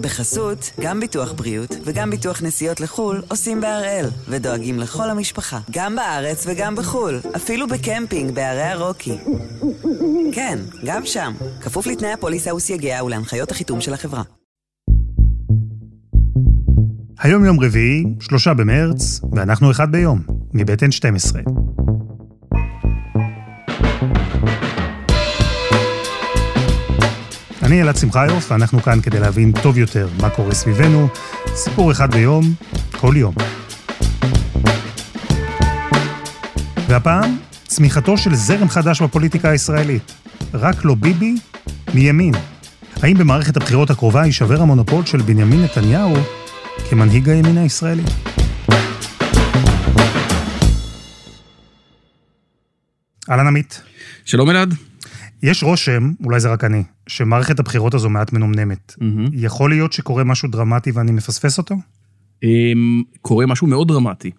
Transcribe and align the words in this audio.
בחסות, 0.00 0.70
גם 0.80 1.00
ביטוח 1.00 1.32
בריאות 1.32 1.76
וגם 1.84 2.10
ביטוח 2.10 2.42
נסיעות 2.42 2.80
לחו"ל 2.80 3.22
עושים 3.28 3.60
בהראל, 3.60 4.06
ודואגים 4.28 4.78
לכל 4.78 5.10
המשפחה, 5.10 5.58
גם 5.70 5.96
בארץ 5.96 6.44
וגם 6.46 6.76
בחו"ל, 6.76 7.20
אפילו 7.36 7.66
בקמפינג 7.68 8.34
בערי 8.34 8.62
הרוקי. 8.62 9.18
כן, 10.32 10.58
גם 10.84 11.06
שם, 11.06 11.32
כפוף 11.60 11.86
לתנאי 11.86 12.12
הפוליסה 12.12 12.54
וסייגיה 12.54 13.04
ולהנחיות 13.04 13.50
החיתום 13.50 13.80
של 13.80 13.94
החברה. 13.94 14.22
היום 17.18 17.44
יום 17.44 17.60
רביעי, 17.60 18.04
שלושה 18.20 18.54
במרץ, 18.54 19.20
ואנחנו 19.32 19.70
אחד 19.70 19.92
ביום, 19.92 20.20
מבית 20.52 20.82
N12. 20.82 21.36
אני 27.70 27.82
אלעד 27.82 27.96
שמחיוף, 27.96 28.50
ואנחנו 28.50 28.82
כאן 28.82 29.00
כדי 29.00 29.20
להבין 29.20 29.52
טוב 29.62 29.78
יותר 29.78 30.08
מה 30.20 30.30
קורה 30.30 30.54
סביבנו. 30.54 31.08
סיפור 31.54 31.92
אחד 31.92 32.14
ביום, 32.14 32.54
כל 32.90 33.14
יום. 33.16 33.34
והפעם, 36.88 37.38
צמיחתו 37.66 38.18
של 38.18 38.34
זרם 38.34 38.68
חדש 38.68 39.02
בפוליטיקה 39.02 39.50
הישראלית. 39.50 40.12
רק 40.54 40.84
לא 40.84 40.94
ביבי, 40.94 41.34
מימין. 41.94 42.34
האם 43.02 43.18
במערכת 43.18 43.56
הבחירות 43.56 43.90
הקרובה 43.90 44.26
יישבר 44.26 44.62
המונופול 44.62 45.06
של 45.06 45.22
בנימין 45.22 45.62
נתניהו 45.62 46.14
כמנהיג 46.90 47.28
הימין 47.28 47.58
הישראלי? 47.58 48.02
אהלן 53.30 53.46
עמית. 53.46 53.82
שלום 54.24 54.50
אלעד. 54.50 54.89
יש 55.42 55.62
רושם, 55.62 56.12
אולי 56.24 56.40
זה 56.40 56.52
רק 56.52 56.64
אני, 56.64 56.82
שמערכת 57.06 57.58
הבחירות 57.58 57.94
הזו 57.94 58.10
מעט 58.10 58.32
מנומנמת. 58.32 58.94
Mm-hmm. 58.98 59.30
יכול 59.32 59.70
להיות 59.70 59.92
שקורה 59.92 60.24
משהו 60.24 60.48
דרמטי 60.48 60.90
ואני 60.90 61.12
מפספס 61.12 61.58
אותו? 61.58 61.74
אמ, 62.42 63.02
קורה 63.22 63.46
משהו 63.46 63.66
מאוד 63.66 63.88
דרמטי, 63.88 64.30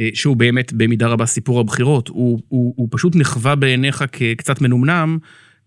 אה, 0.00 0.08
שהוא 0.14 0.36
באמת 0.36 0.72
במידה 0.72 1.06
רבה 1.06 1.26
סיפור 1.26 1.60
הבחירות. 1.60 2.08
הוא, 2.08 2.40
הוא, 2.48 2.74
הוא 2.76 2.88
פשוט 2.90 3.16
נחווה 3.16 3.54
בעיניך 3.54 4.04
כקצת 4.12 4.60
מנומנם, 4.60 5.18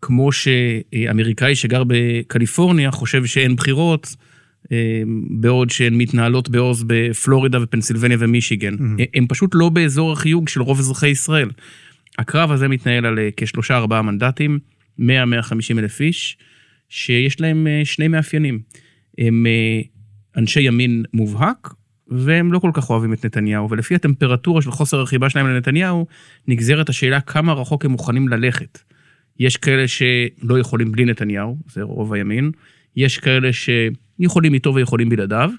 כמו 0.02 0.32
שאמריקאי 0.32 1.56
שגר 1.56 1.84
בקליפורניה 1.88 2.92
חושב 2.92 3.26
שאין 3.26 3.56
בחירות, 3.56 4.16
אמ, 4.72 4.78
בעוד 5.30 5.70
שהן 5.70 5.94
מתנהלות 5.94 6.50
בעוז 6.50 6.84
בפלורידה 6.88 7.64
ופנסילבניה 7.64 8.18
ומישיגן. 8.20 8.74
Mm-hmm. 8.74 9.04
הם 9.14 9.28
פשוט 9.28 9.52
לא 9.54 9.70
באזור 9.70 10.12
החיוג 10.12 10.50
של 10.50 10.62
רוב 10.62 10.80
אזרחי 10.80 11.08
ישראל. 11.08 11.50
הקרב 12.20 12.52
הזה 12.52 12.68
מתנהל 12.68 13.06
על 13.06 13.20
אה, 13.20 13.30
כשלושה 13.38 13.78
ארבעה 13.78 14.02
מנדטים. 14.02 14.60
100-150 15.00 15.04
אלף 15.78 16.02
איש, 16.02 16.38
שיש 16.90 17.42
להם 17.42 17.68
אה, 17.68 17.82
שני 17.86 18.08
מאפיינים. 18.08 18.60
הם 19.18 19.46
אה, 19.46 19.82
אנשי 20.38 20.62
ימין 20.62 21.04
מובהק, 21.14 21.74
והם 22.08 22.54
לא 22.54 22.60
כל 22.60 22.72
כך 22.74 22.90
אוהבים 22.90 23.14
את 23.14 23.26
נתניהו, 23.26 23.70
ולפי 23.70 23.96
הטמפרטורה 23.96 24.62
של 24.62 24.72
חוסר 24.72 25.02
החיבה 25.02 25.30
שלהם 25.30 25.48
לנתניהו, 25.48 26.08
נגזרת 26.48 26.90
השאלה 26.90 27.22
כמה 27.22 27.54
רחוק 27.54 27.86
הם 27.86 27.92
מוכנים 27.92 28.28
ללכת. 28.28 28.80
יש 29.40 29.58
כאלה 29.58 29.88
שלא 29.88 30.60
יכולים 30.60 30.92
בלי 30.92 31.06
נתניהו, 31.06 31.58
זה 31.72 31.82
רוב 31.82 32.14
הימין, 32.14 32.52
יש 32.96 33.18
כאלה 33.18 33.50
שיכולים 33.54 34.54
איתו 34.54 34.76
ויכולים 34.76 35.10
בלעדיו, 35.10 35.50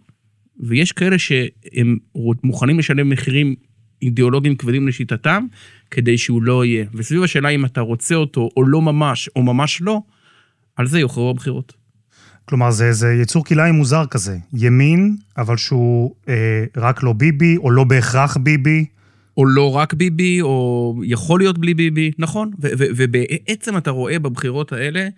ויש 0.60 0.92
כאלה 0.92 1.18
שהם 1.18 1.96
מוכנים 2.44 2.78
לשלם 2.78 3.10
מחירים 3.10 3.54
אידיאולוגיים 4.02 4.56
כבדים 4.56 4.88
לשיטתם, 4.88 5.46
כדי 5.90 6.18
שהוא 6.18 6.42
לא 6.42 6.64
יהיה. 6.64 6.86
וסביב 6.94 7.22
השאלה 7.22 7.48
אם 7.48 7.64
אתה 7.64 7.80
רוצה 7.80 8.14
אותו 8.14 8.48
או 8.56 8.64
לא 8.64 8.82
ממש, 8.82 9.30
או 9.36 9.42
ממש 9.42 9.82
לא, 9.82 10.00
על 10.76 10.86
זה 10.86 11.00
יוכרעו 11.00 11.30
הבחירות. 11.30 11.82
כלומר, 12.44 12.70
זה, 12.70 12.92
זה 12.92 13.12
יצור 13.22 13.44
כלאיים 13.44 13.74
מוזר 13.74 14.06
כזה. 14.06 14.38
ימין, 14.54 15.16
אבל 15.38 15.56
שהוא 15.56 16.14
אה, 16.28 16.64
רק 16.76 17.02
לא 17.02 17.12
ביבי, 17.12 17.56
או 17.56 17.70
לא 17.70 17.84
בהכרח 17.84 18.36
ביבי. 18.36 18.84
או 19.36 19.46
לא 19.46 19.76
רק 19.76 19.94
ביבי, 19.94 20.40
או 20.40 20.94
יכול 21.04 21.40
להיות 21.40 21.58
בלי 21.58 21.74
ביבי, 21.74 22.10
נכון. 22.18 22.50
ובעצם 22.96 23.76
אתה 23.76 23.90
רואה 23.90 24.18
בבחירות 24.18 24.72
האלה 24.72 25.08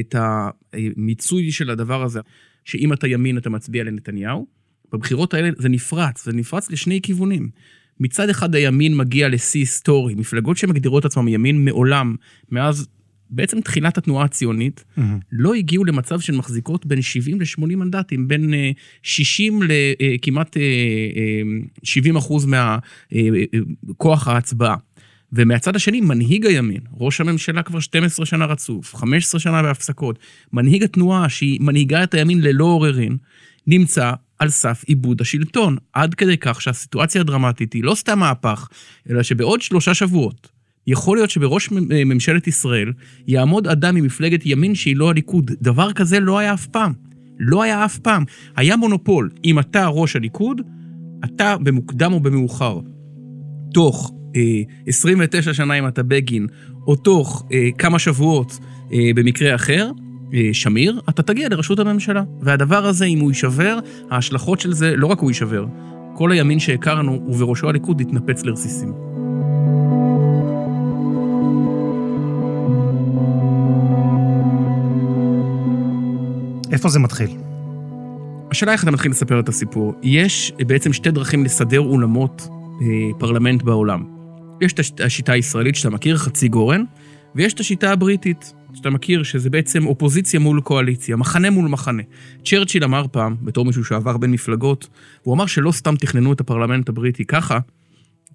את 0.00 0.14
המיצוי 0.18 1.52
של 1.52 1.70
הדבר 1.70 2.02
הזה, 2.02 2.20
שאם 2.64 2.92
אתה 2.92 3.08
ימין 3.08 3.38
אתה 3.38 3.50
מצביע 3.50 3.84
לנתניהו. 3.84 4.46
בבחירות 4.92 5.34
האלה 5.34 5.50
זה 5.58 5.68
נפרץ, 5.68 6.24
זה 6.24 6.32
נפרץ 6.32 6.70
לשני 6.70 7.00
כיוונים. 7.02 7.48
מצד 8.00 8.28
אחד 8.28 8.54
הימין 8.54 8.96
מגיע 8.96 9.28
לשיא 9.28 9.60
היסטורי, 9.60 10.14
מפלגות 10.14 10.56
שמגדירות 10.56 11.04
עצמם 11.04 11.28
ימין 11.28 11.64
מעולם, 11.64 12.14
מאז 12.50 12.88
בעצם 13.30 13.60
תחילת 13.60 13.98
התנועה 13.98 14.24
הציונית, 14.24 14.84
mm-hmm. 14.98 15.02
לא 15.32 15.54
הגיעו 15.54 15.84
למצב 15.84 16.20
שהן 16.20 16.36
מחזיקות 16.36 16.86
בין 16.86 17.02
70 17.02 17.40
ל-80 17.40 17.76
מנדטים, 17.76 18.28
בין 18.28 18.54
60 19.02 19.60
לכמעט 19.62 20.56
70 21.82 22.16
אחוז 22.16 22.46
מהכוח 22.46 24.28
ההצבעה. 24.28 24.76
ומהצד 25.32 25.76
השני, 25.76 26.00
מנהיג 26.00 26.46
הימין, 26.46 26.80
ראש 26.92 27.20
הממשלה 27.20 27.62
כבר 27.62 27.80
12 27.80 28.26
שנה 28.26 28.44
רצוף, 28.44 28.94
15 28.94 29.40
שנה 29.40 29.62
בהפסקות, 29.62 30.18
מנהיג 30.52 30.82
התנועה 30.82 31.28
שהיא 31.28 31.60
מנהיגה 31.60 32.04
את 32.04 32.14
הימין 32.14 32.40
ללא 32.40 32.64
עוררין, 32.64 33.16
נמצא 33.66 34.12
על 34.38 34.48
סף 34.50 34.84
איבוד 34.88 35.20
השלטון, 35.20 35.76
עד 35.92 36.14
כדי 36.14 36.36
כך 36.36 36.62
שהסיטואציה 36.62 37.20
הדרמטית 37.20 37.72
היא 37.72 37.84
לא 37.84 37.94
סתם 37.94 38.18
מהפך, 38.18 38.68
אלא 39.10 39.22
שבעוד 39.22 39.62
שלושה 39.62 39.94
שבועות, 39.94 40.48
יכול 40.86 41.16
להיות 41.16 41.30
שבראש 41.30 41.68
ממשלת 42.06 42.46
ישראל 42.46 42.92
יעמוד 43.26 43.66
אדם 43.66 43.94
ממפלגת 43.94 44.40
ימין 44.44 44.74
שהיא 44.74 44.96
לא 44.96 45.10
הליכוד. 45.10 45.50
דבר 45.62 45.92
כזה 45.92 46.20
לא 46.20 46.38
היה 46.38 46.54
אף 46.54 46.66
פעם. 46.66 46.92
לא 47.38 47.62
היה 47.62 47.84
אף 47.84 47.98
פעם. 47.98 48.24
היה 48.56 48.76
מונופול. 48.76 49.30
אם 49.44 49.58
אתה 49.58 49.86
ראש 49.86 50.16
הליכוד, 50.16 50.60
אתה 51.24 51.56
במוקדם 51.58 52.12
או 52.12 52.20
במאוחר, 52.20 52.80
תוך 53.74 54.12
אה, 54.36 54.62
29 54.86 55.54
שנה 55.54 55.74
אם 55.74 55.88
אתה 55.88 56.02
בגין, 56.02 56.46
או 56.86 56.96
תוך 56.96 57.46
אה, 57.52 57.68
כמה 57.78 57.98
שבועות 57.98 58.58
אה, 58.92 59.10
במקרה 59.14 59.54
אחר, 59.54 59.84
אה, 59.86 60.07
שמיר, 60.52 61.00
אתה 61.08 61.22
תגיע 61.22 61.48
לראשות 61.48 61.78
הממשלה. 61.78 62.22
והדבר 62.40 62.86
הזה, 62.86 63.04
אם 63.04 63.18
הוא 63.18 63.30
יישבר, 63.30 63.78
ההשלכות 64.10 64.60
של 64.60 64.72
זה, 64.72 64.96
לא 64.96 65.06
רק 65.06 65.18
הוא 65.18 65.30
יישבר, 65.30 65.66
כל 66.14 66.32
הימין 66.32 66.58
שהכרנו, 66.58 67.24
ובראשו 67.28 67.68
הליכוד, 67.68 68.00
יתנפץ 68.00 68.44
לרסיסים. 68.44 68.92
איפה 76.72 76.88
זה 76.88 76.98
מתחיל? 76.98 77.30
השאלה 78.50 78.72
איך 78.72 78.82
אתה 78.82 78.90
מתחיל 78.90 79.10
לספר 79.10 79.40
את 79.40 79.48
הסיפור. 79.48 79.94
יש 80.02 80.52
בעצם 80.66 80.92
שתי 80.92 81.10
דרכים 81.10 81.44
לסדר 81.44 81.80
אולמות 81.80 82.48
אה, 82.82 82.86
פרלמנט 83.18 83.62
בעולם. 83.62 84.04
יש 84.60 84.72
את 84.72 85.00
השיטה 85.00 85.32
הישראלית 85.32 85.74
שאתה 85.74 85.90
מכיר, 85.90 86.16
חצי 86.16 86.48
גורן, 86.48 86.84
ויש 87.34 87.52
את 87.52 87.60
השיטה 87.60 87.92
הבריטית, 87.92 88.52
שאתה 88.74 88.90
מכיר, 88.90 89.22
שזה 89.22 89.50
בעצם 89.50 89.86
אופוזיציה 89.86 90.40
מול 90.40 90.60
קואליציה, 90.60 91.16
מחנה 91.16 91.50
מול 91.50 91.68
מחנה. 91.68 92.02
צ'רצ'יל 92.44 92.84
אמר 92.84 93.06
פעם, 93.12 93.36
בתור 93.42 93.64
מישהו 93.64 93.84
שעבר 93.84 94.16
בין 94.16 94.30
מפלגות, 94.30 94.88
הוא 95.22 95.34
אמר 95.34 95.46
שלא 95.46 95.72
סתם 95.72 95.96
תכננו 95.96 96.32
את 96.32 96.40
הפרלמנט 96.40 96.88
הבריטי 96.88 97.24
ככה, 97.24 97.58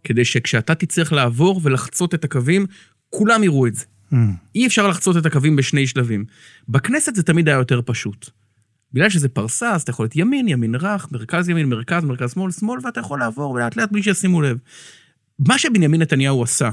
כדי 0.03 0.25
שכשאתה 0.25 0.75
תצטרך 0.75 1.13
לעבור 1.13 1.61
ולחצות 1.63 2.13
את 2.13 2.23
הקווים, 2.23 2.65
כולם 3.09 3.43
יראו 3.43 3.67
את 3.67 3.75
זה. 3.75 3.85
Mm. 4.13 4.15
אי 4.55 4.67
אפשר 4.67 4.87
לחצות 4.87 5.17
את 5.17 5.25
הקווים 5.25 5.55
בשני 5.55 5.87
שלבים. 5.87 6.25
בכנסת 6.69 7.15
זה 7.15 7.23
תמיד 7.23 7.47
היה 7.49 7.57
יותר 7.57 7.81
פשוט. 7.85 8.29
בגלל 8.93 9.09
שזה 9.09 9.29
פרסה, 9.29 9.71
אז 9.71 9.81
אתה 9.81 9.91
יכול 9.91 10.03
להיות 10.03 10.15
ימין, 10.15 10.47
ימין 10.47 10.75
רך, 10.75 11.07
מרכז 11.11 11.49
ימין, 11.49 11.69
מרכז, 11.69 12.03
מרכז 12.03 12.33
שמאל, 12.33 12.51
שמאל, 12.51 12.79
ואתה 12.83 12.99
יכול 12.99 13.19
לעבור 13.19 13.59
לאט 13.59 13.75
לאט 13.75 13.91
בלי 13.91 14.03
שישימו 14.03 14.41
לב. 14.41 14.57
מה 15.39 15.57
שבנימין 15.59 16.01
נתניהו 16.01 16.43
עשה, 16.43 16.69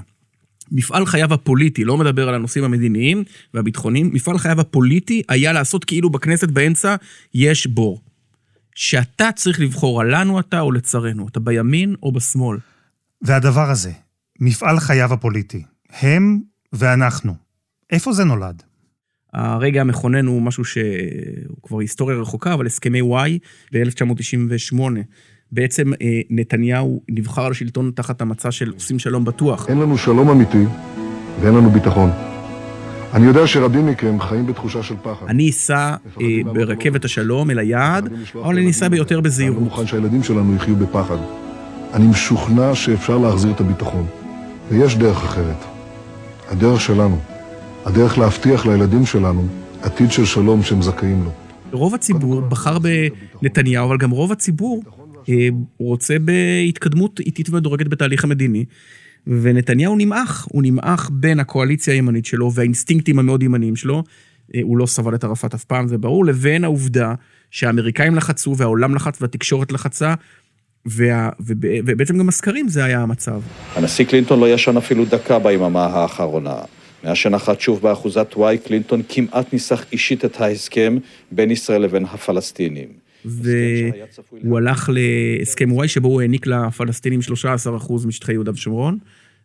מפעל 0.70 1.06
חייו 1.06 1.34
הפוליטי, 1.34 1.84
לא 1.84 1.96
מדבר 1.96 2.28
על 2.28 2.34
הנושאים 2.34 2.64
המדיניים 2.64 3.24
והביטחוניים, 3.54 4.10
מפעל 4.12 4.38
חייו 4.38 4.60
הפוליטי 4.60 5.22
היה 5.28 5.52
לעשות 5.52 5.84
כאילו 5.84 6.10
בכנסת 6.10 6.48
באמצע 6.48 6.96
יש 7.34 7.66
בור. 7.66 8.00
שאתה 8.74 9.28
צריך 9.36 9.60
לבחור 9.60 10.00
על 10.00 10.20
לנו 10.20 10.40
אתה 10.40 10.60
או 10.60 10.72
לצרינו, 10.72 11.28
אתה 11.28 11.40
בימין 11.40 11.94
או 12.02 12.12
בשמאל. 12.12 12.58
והדבר 13.22 13.70
הזה, 13.70 13.92
מפעל 14.40 14.80
חייו 14.80 15.12
הפוליטי, 15.12 15.62
הם 15.90 16.40
ואנחנו, 16.72 17.34
איפה 17.90 18.12
זה 18.12 18.24
נולד? 18.24 18.62
הרגע 19.32 19.80
המכונן 19.80 20.26
הוא 20.26 20.42
משהו 20.42 20.64
שהוא 20.64 21.56
כבר 21.62 21.78
היסטוריה 21.78 22.16
רחוקה, 22.16 22.54
אבל 22.54 22.66
הסכמי 22.66 23.02
וואי 23.02 23.38
ב-1998. 23.72 24.80
בעצם 25.52 25.92
אה, 26.02 26.20
נתניהו 26.30 27.02
נבחר 27.10 27.48
לשלטון 27.48 27.90
תחת 27.94 28.20
המצע 28.20 28.50
של 28.50 28.70
עושים 28.74 28.98
שלום 28.98 29.24
בטוח. 29.24 29.68
אין 29.68 29.78
לנו 29.78 29.98
שלום 29.98 30.28
אמיתי 30.28 30.64
ואין 31.40 31.54
לנו 31.54 31.70
ביטחון. 31.70 32.10
אני 33.12 33.26
יודע 33.26 33.46
שרבים 33.46 33.86
מכם 33.86 34.20
חיים 34.20 34.46
בתחושה 34.46 34.82
של 34.82 34.94
פחד. 35.02 35.26
אני 35.28 35.50
אסע 35.50 35.96
אה, 36.20 36.26
ברכבת 36.44 37.04
השלום 37.04 37.50
אל 37.50 37.58
היעד, 37.58 38.08
אבל 38.34 38.58
אני 38.58 38.70
אסע 38.70 38.88
ביותר 38.88 39.20
בזהירות. 39.20 39.58
אני 39.58 39.64
מוכן 39.64 39.86
שהילדים 39.86 40.22
שלנו 40.22 40.54
יחיו 40.54 40.76
בפחד. 40.76 41.18
אני 41.94 42.06
משוכנע 42.06 42.74
שאפשר 42.74 43.18
להחזיר 43.18 43.52
את 43.52 43.60
הביטחון. 43.60 44.06
ויש 44.68 44.96
דרך 44.96 45.24
אחרת. 45.24 45.64
הדרך 46.48 46.80
שלנו. 46.80 47.18
הדרך 47.86 48.18
להבטיח 48.18 48.66
לילדים 48.66 49.06
שלנו 49.06 49.46
עתיד 49.82 50.12
של 50.12 50.24
שלום 50.24 50.62
שהם 50.62 50.82
זכאים 50.82 51.24
לו. 51.24 51.30
רוב 51.72 51.94
הציבור 51.94 52.40
בחר 52.40 52.78
בנתניהו, 53.42 53.88
אבל 53.88 53.96
גם 53.96 54.10
רוב 54.10 54.32
הציבור 54.32 54.82
אה, 55.30 55.48
רוצה 55.78 56.16
בהתקדמות 56.18 57.20
איטית 57.20 57.50
ומדורגת 57.50 57.88
בתהליך 57.88 58.24
המדיני. 58.24 58.64
ונתניהו 59.26 59.96
נמעך, 59.96 60.46
הוא 60.50 60.62
נמעך 60.62 61.10
בין 61.12 61.40
הקואליציה 61.40 61.94
הימנית 61.94 62.26
שלו 62.26 62.52
והאינסטינקטים 62.52 63.18
המאוד 63.18 63.42
ימניים 63.42 63.76
שלו, 63.76 64.02
אה, 64.54 64.60
הוא 64.62 64.78
לא 64.78 64.86
סבל 64.86 65.14
את 65.14 65.24
ערפאת 65.24 65.54
אף 65.54 65.64
פעם, 65.64 65.88
זה 65.88 65.98
ברור, 65.98 66.24
לבין 66.24 66.64
העובדה 66.64 67.14
שהאמריקאים 67.50 68.14
לחצו 68.14 68.56
והעולם 68.56 68.94
לחץ 68.94 69.22
והתקשורת 69.22 69.72
לחצה, 69.72 70.14
וה, 70.86 71.28
ובעצם 71.86 72.18
גם 72.18 72.28
הסקרים 72.28 72.68
זה 72.68 72.84
היה 72.84 73.00
המצב. 73.00 73.40
הנשיא 73.74 74.04
קלינטון 74.04 74.40
לא 74.40 74.54
ישן 74.54 74.76
אפילו 74.76 75.04
דקה 75.04 75.38
ביממה 75.38 75.86
האחרונה. 75.86 76.56
מאז 77.04 77.16
שנחת 77.16 77.60
שוב 77.60 77.82
באחוזת 77.82 78.32
וואי, 78.36 78.58
קלינטון 78.58 79.02
כמעט 79.08 79.52
ניסח 79.52 79.84
אישית 79.92 80.24
את 80.24 80.40
ההסכם 80.40 80.96
בין 81.32 81.50
ישראל 81.50 81.82
לבין 81.82 82.04
הפלסטינים. 82.04 83.09
והוא 83.24 84.58
הלך 84.58 84.90
להסכם 84.92 85.72
וואי 85.72 85.88
שבו 85.88 86.08
הוא 86.08 86.20
העניק 86.20 86.46
לפלסטינים 86.46 87.20
13% 87.86 88.06
משטחי 88.06 88.32
יהודה 88.32 88.50
ושומרון, 88.52 88.98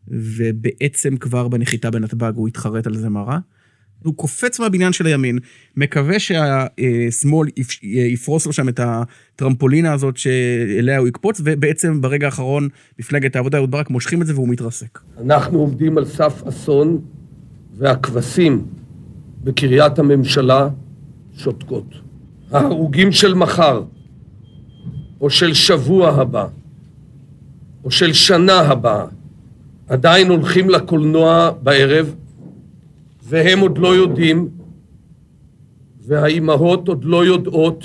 ובעצם 0.08 1.18
כבר 1.18 1.48
בנחיתה 1.48 1.92
בנתב"ג 1.92 2.32
הוא 2.36 2.48
התחרט 2.48 2.88
על 2.88 2.96
זה 2.96 3.10
מרה. 3.10 3.40
הוא 4.04 4.16
קופץ 4.16 4.60
מהבניין 4.60 4.94
של 4.94 5.06
הימין, 5.06 5.40
מקווה 5.78 6.20
שהשמאל 6.20 7.48
יפרוס 7.84 8.46
לו 8.46 8.54
שם 8.54 8.70
את 8.70 8.80
הטרמפולינה 8.84 9.94
הזאת 9.94 10.18
שאליה 10.18 10.98
הוא 10.98 11.08
יקפוץ, 11.08 11.42
ובעצם 11.44 12.02
ברגע 12.02 12.26
האחרון 12.26 12.70
מפלגת 13.00 13.36
העבודה, 13.36 13.58
אהוד 13.58 13.72
ברק, 13.72 13.90
מושכים 13.90 14.22
את 14.22 14.28
זה 14.28 14.34
והוא 14.34 14.50
מתרסק. 14.50 15.00
אנחנו 15.22 15.60
עומדים 15.60 15.98
על 15.98 16.06
סף 16.06 16.44
אסון, 16.48 17.02
והכבשים 17.78 18.66
בקריית 19.44 20.00
הממשלה 20.00 20.70
שותקות. 21.38 22.05
ההרוגים 22.56 23.12
של 23.12 23.34
מחר, 23.34 23.84
או 25.22 25.30
של 25.30 25.54
שבוע 25.54 26.10
הבא, 26.10 26.48
או 27.84 27.92
של 27.92 28.14
שנה 28.14 28.60
הבאה, 28.60 29.06
עדיין 29.88 30.30
הולכים 30.30 30.70
לקולנוע 30.70 31.52
בערב, 31.64 32.16
והם 33.24 33.60
עוד 33.60 33.78
לא 33.78 33.96
יודעים, 33.96 34.50
והאימהות 36.08 36.88
עוד 36.88 37.04
לא 37.06 37.26
יודעות, 37.26 37.84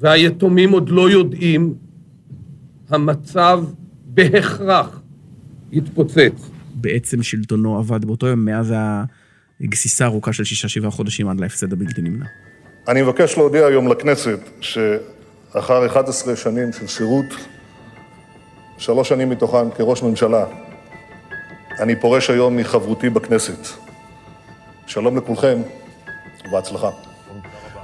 והיתומים 0.00 0.70
עוד 0.72 0.88
לא 0.88 1.10
יודעים, 1.10 1.74
המצב 2.88 3.64
בהכרח 4.04 5.00
יתפוצץ. 5.72 6.50
בעצם 6.74 7.22
שלטונו 7.22 7.78
עבד 7.78 8.04
באותו 8.04 8.26
יום 8.26 8.44
מאז 8.44 8.74
הגסיסה 9.60 10.04
הארוכה 10.04 10.32
של 10.32 10.44
שישה 10.44 10.68
שבעה 10.68 10.90
חודשים 10.90 11.28
עד 11.28 11.40
להפסד 11.40 11.72
הבלתי 11.72 12.02
נמנע. 12.02 12.26
אני 12.88 13.02
מבקש 13.02 13.36
להודיע 13.36 13.66
היום 13.66 13.88
לכנסת 13.88 14.38
שאחר 14.60 15.86
11 15.86 16.36
שנים 16.36 16.72
של 16.72 16.86
שירות, 16.86 17.24
שלוש 18.78 19.08
שנים 19.08 19.30
מתוכן 19.30 19.70
כראש 19.70 20.02
ממשלה, 20.02 20.44
אני 21.80 21.96
פורש 22.00 22.30
היום 22.30 22.56
מחברותי 22.56 23.10
בכנסת. 23.10 23.66
שלום 24.86 25.16
לכולכם 25.16 25.58
ובהצלחה. 26.48 26.90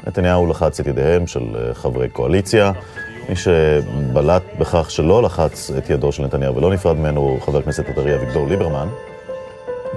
נתניהו 0.06 0.46
לחץ 0.46 0.80
את 0.80 0.86
ידיהם 0.86 1.26
של 1.26 1.56
אה, 1.56 1.74
חברי 1.74 2.08
קואליציה. 2.08 2.72
מי 3.28 3.36
שבלט 3.36 4.42
בכך 4.58 4.90
שלא 4.90 5.22
לחץ 5.22 5.70
את 5.78 5.90
ידו 5.90 6.12
של 6.12 6.22
נתניהו 6.22 6.56
ולא 6.56 6.72
נפרד 6.72 6.96
ממנו 6.96 7.20
הוא 7.20 7.40
חבר 7.40 7.58
הכנסת 7.58 7.88
הטרי 7.88 8.14
אביגדור 8.14 8.48
ליברמן. 8.48 8.88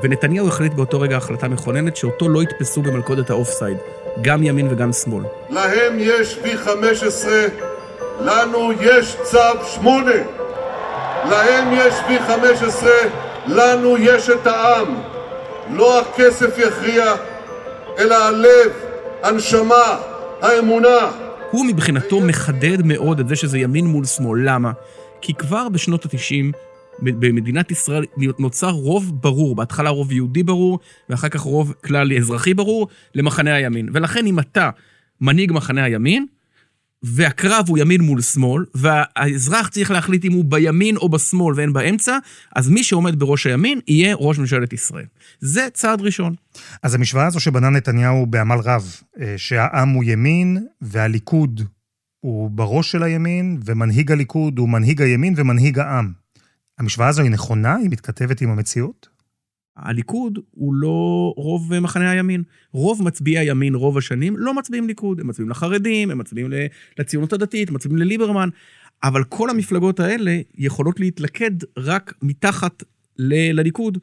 ונתניהו 0.04 0.48
החליט 0.48 0.74
באותו 0.74 1.00
רגע 1.00 1.18
החלטה 1.18 1.48
מכוננת 1.48 1.96
שאותו 1.96 2.30
לא 2.30 2.44
יתפסו 2.44 2.82
במלכודת 2.82 3.30
האופסייד, 3.30 3.78
גם 4.22 4.44
ימין 4.44 4.68
וגם 4.72 4.94
שמאל. 4.94 5.24
להם 5.50 5.94
יש 6.00 6.40
V15, 6.44 7.28
לנו 8.22 8.72
יש 8.82 9.16
צו 9.24 9.66
8. 9.66 10.12
להם 11.30 11.74
יש 11.74 11.94
V15, 11.94 12.86
לנו 13.48 13.98
יש 13.98 14.30
את 14.30 14.48
העם. 14.48 14.96
לא 15.74 16.02
הכסף 16.02 16.58
יכריע, 16.58 17.14
אלא 18.00 18.16
הלב, 18.16 18.72
הנשמה, 19.24 19.98
האמונה. 20.42 21.12
הוא 21.52 21.66
מבחינתו 21.66 22.20
מחדד 22.20 22.78
מאוד 22.84 23.20
את 23.20 23.28
זה 23.28 23.36
שזה 23.36 23.58
ימין 23.58 23.86
מול 23.86 24.06
שמאל. 24.06 24.40
למה? 24.44 24.72
כי 25.22 25.34
כבר 25.34 25.70
בשנות 25.70 26.06
ה-90 26.06 26.67
במדינת 27.00 27.72
ישראל 27.72 28.06
נוצר 28.40 28.70
רוב 28.70 29.22
ברור, 29.22 29.56
בהתחלה 29.56 29.90
רוב 29.90 30.12
יהודי 30.12 30.44
ברור, 30.44 30.80
ואחר 31.10 31.30
כך 31.30 31.42
רוב 31.42 31.74
כלל 31.84 32.14
אזרחי 32.18 32.54
ברור, 32.54 32.88
למחנה 33.16 33.56
הימין. 33.56 33.90
ולכן 33.94 34.26
אם 34.26 34.40
אתה 34.40 34.70
מנהיג 35.22 35.52
מחנה 35.52 35.84
הימין, 35.84 36.26
והקרב 37.04 37.66
הוא 37.68 37.78
ימין 37.78 38.02
מול 38.02 38.22
שמאל, 38.22 38.66
והאזרח 38.76 39.68
צריך 39.68 39.92
להחליט 39.92 40.26
אם 40.26 40.32
הוא 40.32 40.46
בימין 40.46 40.98
או 40.98 41.10
בשמאל 41.10 41.56
ואין 41.56 41.74
באמצע, 41.74 42.18
אז 42.56 42.70
מי 42.70 42.84
שעומד 42.84 43.20
בראש 43.20 43.48
הימין 43.48 43.80
יהיה 43.88 44.16
ראש 44.16 44.40
ממשלת 44.40 44.74
ישראל. 44.74 45.06
זה 45.40 45.68
צעד 45.74 46.02
ראשון. 46.02 46.36
אז 46.84 46.96
המשוואה 46.96 47.26
הזו 47.26 47.40
שבנה 47.40 47.70
נתניהו 47.70 48.26
בעמל 48.26 48.58
רב, 48.64 48.96
אה, 49.22 49.34
שהעם 49.38 49.90
הוא 49.90 50.04
ימין 50.04 50.66
והליכוד 50.82 51.62
הוא 52.20 52.52
בראש 52.52 52.92
של 52.92 53.04
הימין, 53.04 53.60
ומנהיג 53.66 54.12
הליכוד 54.12 54.58
הוא 54.58 54.70
מנהיג 54.70 55.02
הימין 55.02 55.34
ומנהיג 55.38 55.80
העם. 55.80 56.12
המשוואה 56.80 57.08
הזו 57.08 57.22
היא 57.22 57.32
נכונה? 57.32 57.76
היא 57.76 57.90
מתכתבת 57.90 58.42
עם 58.42 58.50
המציאות? 58.50 59.10
הליכוד 59.78 60.40
הוא 60.52 60.74
לא 60.74 61.34
רוב 61.38 61.80
מחנה 61.80 62.12
הימין. 62.12 62.44
רוב 62.72 63.04
מצביעי 63.04 63.38
הימין 63.38 63.76
רוב 63.76 63.98
השנים 63.98 64.38
לא 64.38 64.54
מצביעים 64.54 64.88
ליכוד, 64.88 65.20
הם 65.20 65.28
מצביעים 65.28 65.50
לחרדים, 65.50 66.12
הם 66.12 66.18
מצביעים 66.18 66.52
לציונות 67.00 67.34
הדתית, 67.34 67.70
הם 67.70 67.76
מצביעים 67.76 67.98
לליברמן, 67.98 68.50
אבל 69.04 69.24
כל 69.24 69.50
המפלגות 69.50 70.00
האלה 70.00 70.40
יכולות 70.58 71.00
להתלכד 71.00 71.52
רק 71.78 72.14
מתחת 72.22 72.84
לליכוד. 73.18 73.98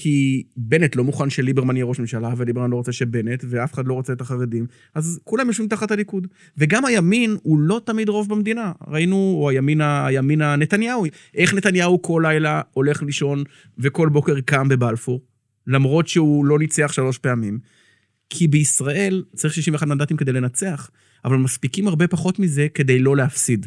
כי 0.00 0.42
בנט 0.56 0.96
לא 0.96 1.04
מוכן 1.04 1.30
שליברמן 1.30 1.76
יהיה 1.76 1.84
ראש 1.84 2.00
ממשלה, 2.00 2.34
וליברמן 2.36 2.70
לא 2.70 2.76
רוצה 2.76 2.92
שבנט, 2.92 3.44
ואף 3.48 3.74
אחד 3.74 3.86
לא 3.86 3.94
רוצה 3.94 4.12
את 4.12 4.20
החרדים, 4.20 4.66
אז 4.94 5.20
כולם 5.24 5.46
יושבים 5.46 5.68
תחת 5.68 5.90
הליכוד. 5.90 6.26
וגם 6.58 6.84
הימין 6.84 7.36
הוא 7.42 7.58
לא 7.58 7.80
תמיד 7.84 8.08
רוב 8.08 8.28
במדינה. 8.28 8.72
ראינו, 8.88 9.36
או 9.38 9.50
הימין, 9.50 9.80
הימין 9.80 10.42
הנתניהוי, 10.42 11.10
איך 11.34 11.54
נתניהו 11.54 12.02
כל 12.02 12.22
לילה 12.26 12.60
הולך 12.72 13.02
לישון 13.02 13.44
וכל 13.78 14.08
בוקר 14.08 14.40
קם 14.40 14.68
בבלפור, 14.68 15.22
למרות 15.66 16.08
שהוא 16.08 16.44
לא 16.44 16.58
ניצח 16.58 16.92
שלוש 16.92 17.18
פעמים. 17.18 17.58
כי 18.30 18.48
בישראל 18.48 19.24
צריך 19.34 19.54
61 19.54 19.86
מנדטים 19.86 20.16
כדי 20.16 20.32
לנצח, 20.32 20.90
אבל 21.24 21.36
מספיקים 21.36 21.88
הרבה 21.88 22.08
פחות 22.08 22.38
מזה 22.38 22.66
כדי 22.74 22.98
לא 22.98 23.16
להפסיד. 23.16 23.66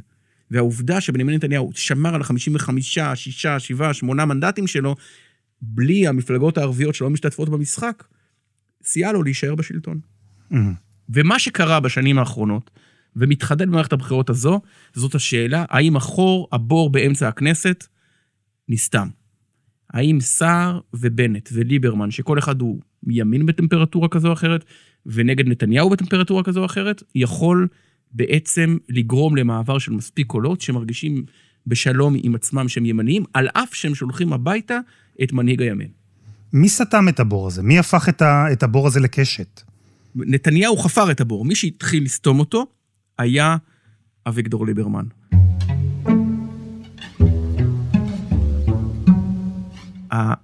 והעובדה 0.52 1.02
שבנימין 1.02 1.36
נתניהו 1.36 1.72
שמר 1.76 2.16
על 2.16 2.22
ה-55, 2.22 2.72
6, 3.16 3.48
7, 3.58 3.94
8 3.94 4.26
מנדטים 4.26 4.68
שלו, 4.68 4.96
בלי 5.62 6.08
המפלגות 6.08 6.58
הערביות 6.58 6.96
שלא 6.96 7.10
משתתפות 7.10 7.50
במשחק, 7.50 8.04
סייע 8.84 9.12
לו 9.12 9.24
להישאר 9.24 9.56
בשלטון. 9.56 10.00
Mm-hmm. 10.52 10.56
ומה 11.10 11.40
שקרה 11.40 11.80
בשנים 11.80 12.20
האחרונות, 12.20 12.72
ומתחדד 13.16 13.68
במערכת 13.68 13.94
הבחירות 13.94 14.30
הזו, 14.30 14.62
זאת 14.94 15.16
השאלה, 15.16 15.66
האם 15.70 15.96
החור, 15.96 16.48
הבור 16.52 16.90
באמצע 16.90 17.28
הכנסת, 17.28 17.88
נסתם? 18.70 19.08
האם 19.90 20.20
סער 20.20 20.80
ובנט 20.94 21.50
וליברמן, 21.54 22.12
שכל 22.12 22.40
אחד 22.40 22.62
הוא 22.62 22.80
מימין 23.04 23.46
בטמפרטורה 23.46 24.08
כזו 24.08 24.28
או 24.28 24.34
אחרת, 24.34 24.66
ונגד 25.06 25.48
נתניהו 25.48 25.90
בטמפרטורה 25.90 26.44
כזו 26.44 26.60
או 26.60 26.66
אחרת, 26.66 27.04
יכול 27.16 27.68
בעצם 28.12 28.78
לגרום 28.90 29.36
למעבר 29.36 29.78
של 29.78 29.92
מספיק 29.92 30.28
קולות 30.28 30.62
שמרגישים 30.62 31.26
בשלום 31.68 32.16
עם 32.24 32.36
עצמם 32.36 32.68
שהם 32.68 32.86
ימניים, 32.86 33.24
על 33.34 33.48
אף 33.48 33.74
שהם 33.74 33.96
שולחים 33.96 34.34
הביתה 34.34 34.80
את 35.24 35.34
מנהיג 35.34 35.62
הימין. 35.62 35.88
מי 36.54 36.70
סתם 36.70 37.10
את 37.10 37.20
הבור 37.20 37.48
הזה? 37.48 37.64
מי 37.64 37.80
הפך 37.80 38.10
את, 38.10 38.22
ה, 38.22 38.46
את 38.52 38.64
הבור 38.64 38.88
הזה 38.88 39.00
לקשת? 39.00 39.62
נתניהו 40.16 40.78
חפר 40.78 41.12
את 41.12 41.22
הבור. 41.22 41.46
מי 41.46 41.56
שהתחיל 41.56 42.04
לסתום 42.04 42.40
אותו 42.40 42.66
היה 43.18 43.58
אביגדור 44.28 44.66
ליברמן. 44.66 45.06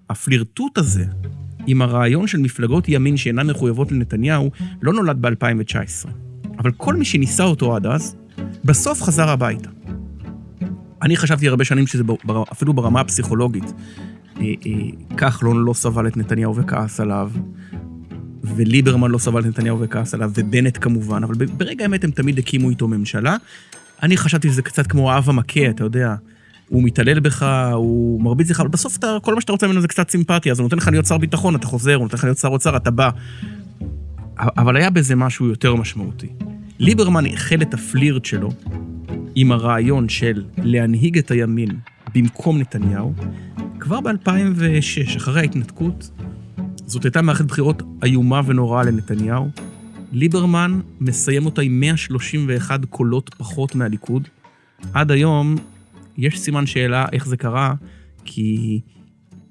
הפלירטוט 0.09 0.77
הזה 0.77 1.05
עם 1.67 1.81
הרעיון 1.81 2.27
של 2.27 2.37
מפלגות 2.37 2.89
ימין 2.89 3.17
שאינן 3.17 3.49
מחויבות 3.49 3.91
לנתניהו 3.91 4.51
לא 4.81 4.93
נולד 4.93 5.21
ב-2019. 5.21 6.09
אבל 6.59 6.71
כל 6.71 6.95
מי 6.95 7.05
שניסה 7.05 7.43
אותו 7.43 7.75
עד 7.75 7.85
אז, 7.85 8.15
בסוף 8.65 9.01
חזר 9.01 9.29
הביתה. 9.29 9.69
אני 11.01 11.17
חשבתי 11.17 11.47
הרבה 11.47 11.63
שנים 11.63 11.87
שזה 11.87 12.03
אפילו 12.51 12.73
ברמה 12.73 13.01
הפסיכולוגית. 13.01 13.73
אה, 14.41 14.53
אה, 14.65 15.17
כחלון 15.17 15.65
לא 15.65 15.73
סבל 15.73 16.07
את 16.07 16.17
נתניהו 16.17 16.55
וכעס 16.55 16.99
עליו, 16.99 17.31
וליברמן 18.43 19.11
לא 19.11 19.17
סבל 19.17 19.41
את 19.41 19.45
נתניהו 19.45 19.79
וכעס 19.79 20.13
עליו, 20.13 20.31
ובנט 20.35 20.77
כמובן, 20.81 21.23
אבל 21.23 21.45
ברגע 21.45 21.85
האמת 21.85 22.03
הם 22.03 22.11
תמיד 22.11 22.39
הקימו 22.39 22.69
איתו 22.69 22.87
ממשלה. 22.87 23.35
אני 24.03 24.17
חשבתי 24.17 24.49
שזה 24.49 24.61
קצת 24.61 24.87
כמו 24.87 25.11
האב 25.11 25.29
המכה, 25.29 25.69
אתה 25.69 25.83
יודע. 25.83 26.15
הוא 26.69 26.83
מתעלל 26.83 27.19
בך, 27.19 27.45
הוא 27.73 28.21
מרביץ 28.21 28.49
לך, 28.49 28.59
אבל 28.59 28.69
בסוף 28.69 28.97
אתה, 28.97 29.17
כל 29.21 29.35
מה 29.35 29.41
שאתה 29.41 29.51
רוצה 29.51 29.67
ממנו 29.67 29.81
זה 29.81 29.87
קצת 29.87 30.09
סימפתיה, 30.09 30.51
אז 30.51 30.59
הוא 30.59 30.65
נותן 30.65 30.77
לך 30.77 30.87
להיות 30.87 31.05
שר 31.05 31.17
ביטחון, 31.17 31.55
אתה 31.55 31.67
חוזר, 31.67 31.95
הוא 31.95 32.03
נותן 32.03 32.17
לך 32.17 32.23
להיות 32.23 32.37
שר 32.37 32.47
אוצר, 32.47 32.77
אתה 32.77 32.91
בא. 32.91 33.09
אבל 34.37 34.77
היה 34.77 34.89
בזה 34.89 35.15
משהו 35.15 35.45
יותר 35.47 35.75
משמעותי. 35.75 36.27
ליברמן 36.79 37.25
החל 37.25 37.61
את 37.61 37.73
הפלירט 37.73 38.25
שלו 38.25 38.49
עם 39.35 39.51
הרעיון 39.51 40.09
של 40.09 40.43
להנהיג 40.57 41.17
את 41.17 41.31
הימין 41.31 41.69
במקום 42.15 42.57
נתניהו 42.57 43.13
כבר 43.79 44.01
ב-2006, 44.01 45.17
אחרי 45.17 45.39
ההתנתקות. 45.41 46.11
זאת 46.85 47.05
הייתה 47.05 47.21
מערכת 47.21 47.45
בחירות 47.45 47.83
איומה 48.03 48.41
ונוראה 48.45 48.83
לנתניהו. 48.83 49.49
ליברמן 50.11 50.79
מסיים 51.01 51.45
אותה 51.45 51.61
עם 51.61 51.79
131 51.79 52.85
קולות 52.85 53.35
פחות 53.37 53.75
מהליכוד. 53.75 54.27
עד 54.93 55.11
היום 55.11 55.55
יש 56.17 56.39
סימן 56.39 56.65
שאלה 56.65 57.05
איך 57.11 57.27
זה 57.27 57.37
קרה, 57.37 57.73
כי 58.25 58.81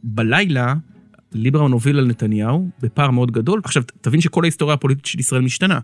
בלילה 0.02 0.74
ליברמן 1.32 1.72
הוביל 1.72 1.98
על 1.98 2.06
נתניהו 2.06 2.70
בפער 2.82 3.10
מאוד 3.10 3.30
גדול. 3.30 3.60
עכשיו, 3.64 3.82
תבין 4.00 4.20
שכל 4.20 4.44
ההיסטוריה 4.44 4.74
הפוליטית 4.74 5.06
של 5.06 5.20
ישראל 5.20 5.42
משתנה. 5.42 5.78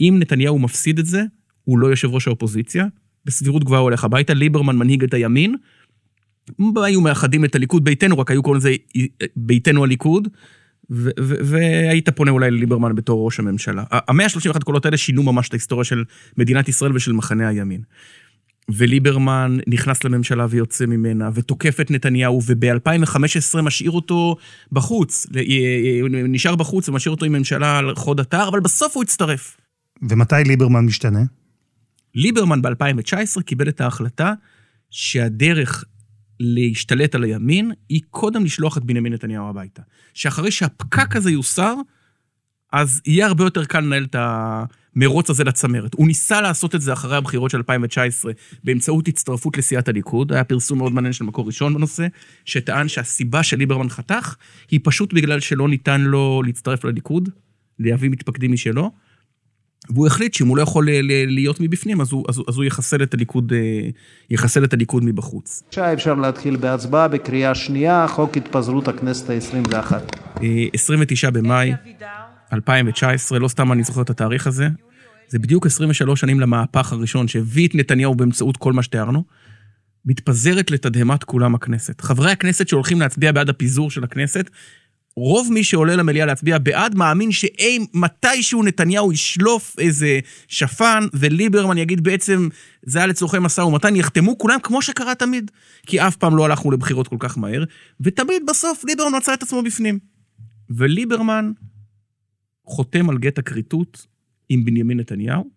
אם 0.00 0.16
נתניהו 0.18 0.58
מפסיד 0.58 0.98
את 0.98 1.06
זה, 1.06 1.22
הוא 1.64 1.78
לא 1.78 1.86
יושב 1.86 2.08
ראש 2.10 2.26
האופוזיציה, 2.26 2.86
בסבירות 3.24 3.64
גבוהה 3.64 3.80
הוא 3.80 3.84
הולך 3.84 4.04
הביתה, 4.04 4.34
ליברמן 4.34 4.76
מנהיג 4.76 5.04
את 5.04 5.14
הימין, 5.14 5.54
היו 6.84 7.00
מאחדים 7.00 7.44
את 7.44 7.54
הליכוד 7.54 7.84
ביתנו, 7.84 8.18
רק 8.18 8.30
היו 8.30 8.42
קוראים 8.42 8.60
לזה 8.60 8.74
ביתנו 9.36 9.84
הליכוד, 9.84 10.28
והיית 11.20 12.08
פונה 12.08 12.30
אולי 12.30 12.50
לליברמן 12.50 12.94
בתור 12.94 13.24
ראש 13.24 13.38
הממשלה. 13.38 13.84
ה-131 13.90 14.64
קולות 14.64 14.84
האלה 14.84 14.96
שינו 14.96 15.22
ממש 15.22 15.48
את 15.48 15.52
ההיסטוריה 15.52 15.84
של 15.84 16.04
מדינת 16.36 16.68
ישראל 16.68 16.96
ושל 16.96 17.12
מחנה 17.12 17.48
הימין. 17.48 17.80
וליברמן 18.70 19.58
נכנס 19.66 20.04
לממשלה 20.04 20.46
ויוצא 20.50 20.86
ממנה, 20.86 21.30
ותוקף 21.34 21.80
את 21.80 21.90
נתניהו, 21.90 22.40
וב-2015 22.46 23.62
משאיר 23.62 23.90
אותו 23.90 24.36
בחוץ, 24.72 25.26
נשאר 26.28 26.56
בחוץ 26.56 26.88
ומשאיר 26.88 27.14
אותו 27.14 27.26
עם 27.26 27.32
ממשלה 27.32 27.78
על 27.78 27.94
חוד 27.94 28.20
אתר, 28.20 28.48
אבל 28.48 28.60
בסוף 28.60 28.96
הוא 28.96 29.02
הצטרף. 29.02 29.56
ומתי 30.08 30.34
ליברמן 30.46 30.84
משתנה? 30.84 31.22
ליברמן 32.14 32.62
ב-2019 32.62 33.42
קיבל 33.42 33.68
את 33.68 33.80
ההחלטה 33.80 34.32
שהדרך 34.90 35.84
להשתלט 36.40 37.14
על 37.14 37.24
הימין 37.24 37.72
היא 37.88 38.00
קודם 38.10 38.44
לשלוח 38.44 38.78
את 38.78 38.84
בנימין 38.84 39.12
נתניהו 39.12 39.48
הביתה. 39.48 39.82
שאחרי 40.14 40.50
שהפקק 40.50 41.16
הזה 41.16 41.30
יוסר, 41.30 41.74
אז 42.72 43.00
יהיה 43.06 43.26
הרבה 43.26 43.44
יותר 43.44 43.64
קל 43.64 43.80
לנהל 43.80 44.04
את 44.04 44.16
המרוץ 44.18 45.30
הזה 45.30 45.44
לצמרת. 45.44 45.94
הוא 45.94 46.06
ניסה 46.06 46.40
לעשות 46.40 46.74
את 46.74 46.80
זה 46.80 46.92
אחרי 46.92 47.16
הבחירות 47.16 47.50
של 47.50 47.58
2019 47.58 48.32
באמצעות 48.64 49.08
הצטרפות 49.08 49.58
לסיעת 49.58 49.88
הליכוד, 49.88 50.32
היה 50.32 50.44
פרסום 50.44 50.78
מאוד 50.78 50.92
מעניין 50.92 51.12
של 51.12 51.24
מקור 51.24 51.46
ראשון 51.46 51.74
בנושא, 51.74 52.06
שטען 52.44 52.88
שהסיבה 52.88 53.42
שליברמן 53.42 53.88
חתך 53.88 54.36
היא 54.70 54.80
פשוט 54.82 55.12
בגלל 55.12 55.40
שלא 55.40 55.68
ניתן 55.68 56.00
לו 56.00 56.42
להצטרף 56.46 56.84
לליכוד, 56.84 57.28
להביא 57.78 58.10
מתפקדים 58.10 58.52
משלו. 58.52 58.92
והוא 59.90 60.06
החליט 60.06 60.34
שאם 60.34 60.46
הוא 60.46 60.56
לא 60.56 60.62
יכול 60.62 60.88
להיות 61.26 61.60
מבפנים, 61.60 62.00
אז 62.00 62.12
הוא, 62.12 62.24
אז, 62.28 62.40
אז 62.48 62.56
הוא 62.56 62.64
יחסל 62.64 63.02
את 63.02 63.14
הליכוד, 63.14 63.52
אה, 63.52 63.88
יחסל 64.30 64.64
את 64.64 64.72
הליכוד 64.72 65.04
מבחוץ. 65.04 65.62
עכשיו 65.68 65.92
אפשר 65.92 66.14
להתחיל 66.14 66.56
בהצבעה 66.56 67.08
בקריאה 67.08 67.54
שנייה, 67.54 68.06
חוק 68.08 68.36
התפזרות 68.36 68.88
הכנסת 68.88 69.30
ה-21. 69.30 69.92
29 70.72 71.26
אה, 71.26 71.30
במאי 71.30 71.72
2019, 72.52 73.38
לא 73.38 73.48
סתם 73.48 73.72
אני 73.72 73.82
זוכר 73.82 74.02
את 74.02 74.10
התאריך 74.10 74.46
הזה, 74.46 74.68
זה 75.28 75.38
בדיוק 75.38 75.66
23 75.66 76.20
שנים 76.20 76.40
למהפך 76.40 76.92
הראשון 76.92 77.28
שהביא 77.28 77.68
את 77.68 77.74
נתניהו 77.74 78.14
באמצעות 78.14 78.56
כל 78.56 78.72
מה 78.72 78.82
שתיארנו. 78.82 79.24
מתפזרת 80.04 80.70
לתדהמת 80.70 81.24
כולם 81.24 81.54
הכנסת. 81.54 82.00
חברי 82.00 82.30
הכנסת 82.30 82.68
שהולכים 82.68 83.00
להצביע 83.00 83.32
בעד 83.32 83.48
הפיזור 83.48 83.90
של 83.90 84.04
הכנסת, 84.04 84.50
רוב 85.18 85.52
מי 85.52 85.64
שעולה 85.64 85.96
למליאה 85.96 86.26
להצביע 86.26 86.58
בעד 86.58 86.94
מאמין 86.94 87.32
שאי 87.32 87.78
מתישהו 87.94 88.62
נתניהו 88.62 89.12
ישלוף 89.12 89.76
איזה 89.78 90.20
שפן 90.48 91.04
וליברמן 91.12 91.78
יגיד 91.78 92.04
בעצם 92.04 92.48
זה 92.82 92.98
היה 92.98 93.06
לצורכי 93.06 93.36
משא 93.40 93.60
ומתן, 93.60 93.96
יחתמו 93.96 94.38
כולם 94.38 94.58
כמו 94.62 94.82
שקרה 94.82 95.14
תמיד. 95.14 95.50
כי 95.86 96.00
אף 96.00 96.16
פעם 96.16 96.36
לא 96.36 96.44
הלכנו 96.44 96.70
לבחירות 96.70 97.08
כל 97.08 97.16
כך 97.18 97.38
מהר, 97.38 97.64
ותמיד 98.00 98.42
בסוף 98.48 98.84
ליברמן 98.84 99.16
מצא 99.16 99.34
את 99.34 99.42
עצמו 99.42 99.62
בפנים. 99.62 99.98
וליברמן 100.70 101.52
חותם 102.66 103.10
על 103.10 103.18
גט 103.18 103.38
הכריתות 103.38 104.06
עם 104.48 104.64
בנימין 104.64 105.00
נתניהו, 105.00 105.50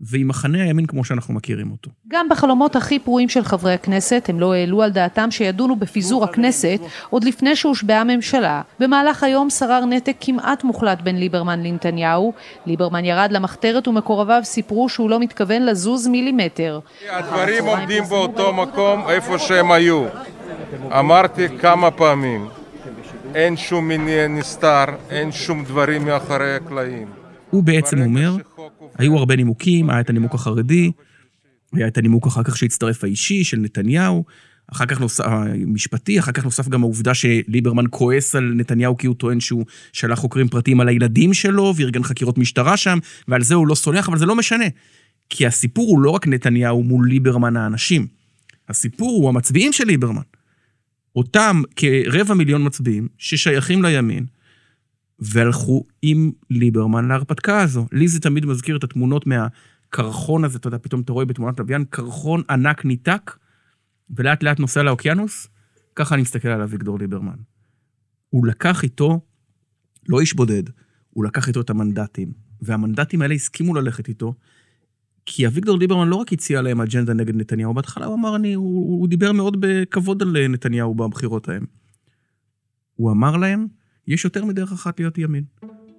ועם 0.00 0.28
מחנה 0.28 0.62
הימין 0.62 0.86
כמו 0.86 1.04
שאנחנו 1.04 1.34
מכירים 1.34 1.70
אותו. 1.70 1.90
גם 2.08 2.26
בחלומות 2.30 2.76
הכי 2.76 2.98
פרועים 2.98 3.28
של 3.28 3.44
חברי 3.44 3.74
הכנסת, 3.74 4.26
הם 4.28 4.40
לא 4.40 4.54
העלו 4.54 4.82
על 4.82 4.90
דעתם 4.90 5.30
שידונו 5.30 5.76
בפיזור 5.76 6.24
הכנסת 6.24 6.78
עוד 7.10 7.24
לפני 7.24 7.56
שהושבעה 7.56 8.00
הממשלה. 8.00 8.62
במהלך 8.80 9.22
היום 9.22 9.50
שרר 9.50 9.84
נתק 9.84 10.16
כמעט 10.20 10.64
מוחלט 10.64 11.00
בין 11.00 11.16
ליברמן 11.18 11.62
לנתניהו. 11.62 12.32
ליברמן 12.66 13.04
ירד 13.04 13.28
למחתרת 13.32 13.88
ומקורביו 13.88 14.40
סיפרו 14.44 14.88
שהוא 14.88 15.10
לא 15.10 15.20
מתכוון 15.20 15.62
לזוז 15.66 16.06
מילימטר. 16.06 16.80
הדברים 17.10 17.64
עומדים 17.64 18.04
באותו 18.04 18.52
מקום 18.54 19.08
איפה 19.08 19.38
שהם 19.38 19.72
היו. 19.72 20.04
אמרתי 20.98 21.48
כמה 21.58 21.90
פעמים, 21.90 22.48
אין 23.34 23.56
שום 23.56 23.88
מניע 23.88 24.28
נסתר, 24.28 24.84
אין 25.10 25.32
שום 25.32 25.64
דברים 25.64 26.04
מאחורי 26.04 26.54
הקלעים. 26.54 27.08
הוא 27.50 27.62
בעצם 27.62 28.02
אומר, 28.02 28.36
היו 28.98 29.18
הרבה 29.18 29.36
נימוקים, 29.36 29.90
היה 29.90 30.00
את 30.00 30.10
הנימוק 30.10 30.34
החרדי, 30.34 30.90
היה 31.72 31.86
את 31.86 31.98
הנימוק 31.98 32.26
אחר 32.26 32.42
כך 32.42 32.56
שהצטרף 32.56 33.04
האישי 33.04 33.44
של 33.44 33.58
נתניהו, 33.58 34.24
אחר 34.72 34.86
כך 34.86 35.00
נוסף, 35.00 35.24
משפטי, 35.66 36.18
אחר 36.18 36.32
כך 36.32 36.44
נוסף 36.44 36.68
גם 36.68 36.82
העובדה 36.82 37.14
שליברמן 37.14 37.84
כועס 37.90 38.34
על 38.34 38.52
נתניהו 38.56 38.96
כי 38.96 39.06
הוא 39.06 39.16
טוען 39.16 39.40
שהוא 39.40 39.64
שלח 39.92 40.18
חוקרים 40.18 40.48
פרטיים 40.48 40.80
על 40.80 40.88
הילדים 40.88 41.34
שלו 41.34 41.74
וארגן 41.76 42.02
חקירות 42.02 42.38
משטרה 42.38 42.76
שם, 42.76 42.98
ועל 43.28 43.42
זה 43.42 43.54
הוא 43.54 43.66
לא 43.66 43.74
סולח, 43.74 44.08
אבל 44.08 44.18
זה 44.18 44.26
לא 44.26 44.36
משנה. 44.36 44.64
כי 45.30 45.46
הסיפור 45.46 45.90
הוא 45.90 46.00
לא 46.00 46.10
רק 46.10 46.26
נתניהו 46.26 46.82
מול 46.82 47.08
ליברמן 47.08 47.56
האנשים. 47.56 48.06
הסיפור 48.68 49.22
הוא 49.22 49.28
המצביעים 49.28 49.72
של 49.72 49.84
ליברמן. 49.84 50.22
אותם 51.16 51.62
כרבע 51.76 52.34
מיליון 52.34 52.66
מצביעים 52.66 53.08
ששייכים 53.18 53.82
לימין, 53.82 54.26
והלכו 55.18 55.84
עם 56.02 56.32
ליברמן 56.50 57.08
להרפתקה 57.08 57.60
הזו. 57.60 57.86
לי 57.92 58.08
זה 58.08 58.20
תמיד 58.20 58.46
מזכיר 58.46 58.76
את 58.76 58.84
התמונות 58.84 59.26
מהקרחון 59.26 60.44
הזה, 60.44 60.58
אתה 60.58 60.68
יודע, 60.68 60.78
פתאום 60.78 61.00
אתה 61.00 61.12
רואה 61.12 61.24
בתמונת 61.24 61.58
לוויין, 61.58 61.84
קרחון 61.90 62.42
ענק 62.50 62.84
ניתק, 62.84 63.36
ולאט 64.10 64.42
לאט 64.42 64.60
נוסע 64.60 64.82
לאוקיינוס, 64.82 65.48
ככה 65.96 66.14
אני 66.14 66.22
מסתכל 66.22 66.48
על 66.48 66.62
אביגדור 66.62 66.98
ליברמן. 66.98 67.36
הוא 68.30 68.46
לקח 68.46 68.82
איתו, 68.82 69.20
לא 70.08 70.20
איש 70.20 70.34
בודד, 70.34 70.62
הוא 71.10 71.24
לקח 71.24 71.48
איתו 71.48 71.60
את 71.60 71.70
המנדטים, 71.70 72.32
והמנדטים 72.62 73.22
האלה 73.22 73.34
הסכימו 73.34 73.74
ללכת 73.74 74.08
איתו, 74.08 74.34
כי 75.26 75.46
אביגדור 75.46 75.78
ליברמן 75.78 76.08
לא 76.08 76.16
רק 76.16 76.32
הציע 76.32 76.62
להם 76.62 76.80
אג'נדה 76.80 77.14
נגד 77.14 77.36
נתניהו, 77.36 77.74
בהתחלה 77.74 78.06
הוא 78.06 78.14
אמר, 78.14 78.36
אני, 78.36 78.54
הוא, 78.54 79.00
הוא 79.00 79.08
דיבר 79.08 79.32
מאוד 79.32 79.56
בכבוד 79.60 80.22
על 80.22 80.48
נתניהו 80.48 80.94
בבחירות 80.94 81.48
ההם. 81.48 81.66
הוא 82.94 83.10
אמר 83.10 83.36
להם, 83.36 83.66
יש 84.08 84.24
יותר 84.24 84.44
מדרך 84.44 84.72
אחת 84.72 85.00
להיות 85.00 85.18
ימין. 85.18 85.44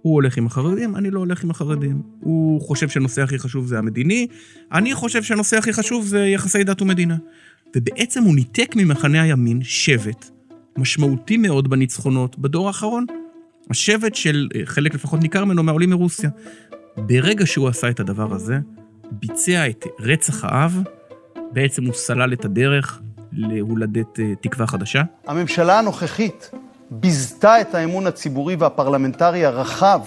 הוא 0.01 0.13
הולך 0.13 0.37
עם 0.37 0.45
החרדים, 0.45 0.95
אני 0.95 1.11
לא 1.11 1.19
הולך 1.19 1.43
עם 1.43 1.51
החרדים. 1.51 2.01
הוא 2.19 2.61
חושב 2.61 2.89
שהנושא 2.89 3.21
הכי 3.21 3.39
חשוב 3.39 3.67
זה 3.67 3.77
המדיני, 3.77 4.27
אני 4.71 4.95
חושב 4.95 5.23
שהנושא 5.23 5.57
הכי 5.57 5.73
חשוב 5.73 6.05
זה 6.05 6.25
יחסי 6.25 6.63
דת 6.63 6.81
ומדינה. 6.81 7.15
ובעצם 7.75 8.23
הוא 8.23 8.35
ניתק 8.35 8.75
ממחנה 8.75 9.21
הימין 9.21 9.63
שבט 9.63 10.29
משמעותי 10.77 11.37
מאוד 11.37 11.69
בניצחונות 11.69 12.39
בדור 12.39 12.67
האחרון. 12.67 13.05
השבט 13.69 14.15
של 14.15 14.47
חלק 14.65 14.93
לפחות 14.93 15.21
ניכר 15.21 15.45
ממנו 15.45 15.63
מהעולים 15.63 15.89
מרוסיה. 15.89 16.29
ברגע 16.97 17.45
שהוא 17.45 17.67
עשה 17.67 17.89
את 17.89 17.99
הדבר 17.99 18.33
הזה, 18.33 18.59
ביצע 19.11 19.69
את 19.69 19.85
רצח 19.99 20.43
האב, 20.43 20.83
בעצם 21.51 21.85
הוא 21.85 21.93
סלל 21.93 22.33
את 22.33 22.45
הדרך 22.45 23.01
להולדת 23.31 24.19
אה, 24.19 24.33
תקווה 24.41 24.67
חדשה. 24.67 25.03
הממשלה 25.27 25.79
הנוכחית 25.79 26.51
ביזתה 26.91 27.61
את 27.61 27.75
האמון 27.75 28.07
הציבורי 28.07 28.55
והפרלמנטרי 28.55 29.45
הרחב 29.45 29.99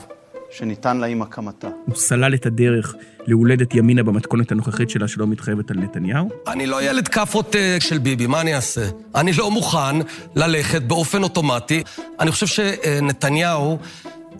שניתן 0.50 0.96
לה 0.96 1.06
עם 1.06 1.22
הקמתה. 1.22 1.68
הוא 1.86 1.96
סלל 1.96 2.34
את 2.34 2.46
הדרך 2.46 2.94
להולדת 3.26 3.74
ימינה 3.74 4.02
במתכונת 4.02 4.52
הנוכחית 4.52 4.90
שלה 4.90 5.08
שלא 5.08 5.26
מתחייבת 5.26 5.70
על 5.70 5.76
נתניהו? 5.76 6.28
אני 6.46 6.66
לא 6.66 6.82
ילד 6.82 7.08
כאפות 7.08 7.56
אה, 7.56 7.76
של 7.80 7.98
ביבי, 7.98 8.26
מה 8.26 8.40
אני 8.40 8.54
אעשה? 8.54 8.88
אני 9.14 9.32
לא 9.32 9.50
מוכן 9.50 9.96
ללכת 10.36 10.82
באופן 10.82 11.22
אוטומטי. 11.22 11.82
אני 12.20 12.30
חושב 12.30 12.46
שנתניהו 12.46 13.78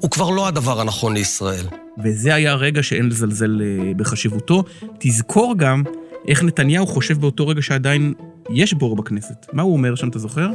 הוא 0.01 0.11
כבר 0.11 0.31
לא 0.31 0.49
הדבר 0.49 0.81
הנכון 0.81 1.15
לישראל. 1.15 1.65
וזה 2.05 2.35
היה 2.35 2.53
הרגע 2.53 2.83
שאין 2.83 3.09
לזלזל 3.09 3.61
אה, 3.63 3.93
בחשיבותו. 3.97 4.65
תזכור 4.99 5.55
גם 5.59 5.83
איך 6.29 6.43
נתניהו 6.43 6.87
חושב 6.87 7.21
באותו 7.21 7.49
רגע 7.49 7.63
שעדיין 7.63 8.15
יש 8.51 8.75
בור 8.75 8.97
בכנסת. 8.97 9.47
מה 9.53 9.63
הוא 9.63 9.73
אומר 9.73 9.95
שם, 9.95 10.09
אתה 10.09 10.19
זוכר? 10.19 10.49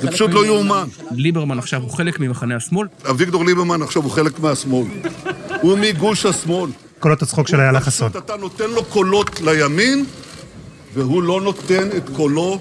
זה 0.00 0.10
פשוט 0.10 0.30
לא 0.30 0.46
יאומן. 0.46 0.84
ליברמן 1.10 1.58
עכשיו 1.58 1.82
הוא 1.82 1.90
חלק 1.90 2.20
ממחנה 2.20 2.56
השמאל? 2.56 2.88
אביגדור 3.10 3.44
ליברמן 3.44 3.82
עכשיו 3.82 4.02
הוא 4.02 4.10
חלק 4.10 4.40
מהשמאל. 4.40 4.86
הוא 5.60 5.78
מגוש 5.78 6.26
השמאל. 6.26 6.70
קולות 6.98 7.22
הצחוק 7.22 7.48
של 7.48 7.60
איילה 7.60 7.80
חסון. 7.80 8.10
אתה 8.16 8.36
נותן 8.36 8.70
לו 8.70 8.84
קולות 8.84 9.40
לימין, 9.40 10.04
והוא 10.94 11.22
לא 11.22 11.40
נותן 11.40 11.88
את 11.96 12.08
קולו 12.16 12.58